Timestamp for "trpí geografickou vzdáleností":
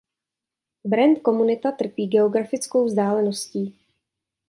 1.71-3.77